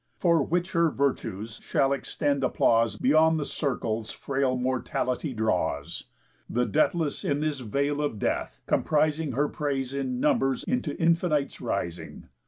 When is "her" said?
0.71-0.89, 9.33-9.47